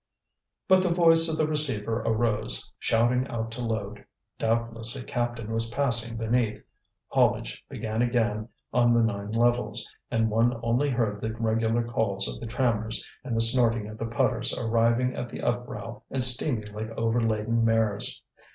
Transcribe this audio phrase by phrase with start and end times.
[0.67, 4.03] But the voice of the receiver arose, shouting out to load.
[4.39, 6.63] Doubtless a captain was passing beneath.
[7.09, 12.39] Haulage began again on the nine levels, and one only heard the regular calls of
[12.39, 16.89] the trammers, and the snorting of the putters arriving at the upbrow and steaming like
[16.97, 18.23] over laden mares.